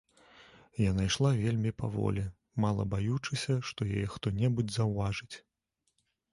Яна 0.89 1.01
ішла 1.09 1.31
вельмі 1.41 1.73
паволі, 1.81 2.23
мала 2.65 2.87
баючыся, 2.95 3.61
што 3.71 3.79
яе 3.93 4.09
хто-небудзь 4.17 4.75
заўважыць. 4.81 5.33